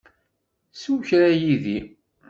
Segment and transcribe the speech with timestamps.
[0.81, 1.79] Sew kra yid-i.